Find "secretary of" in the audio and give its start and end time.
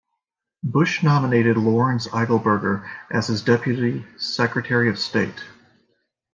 4.17-4.97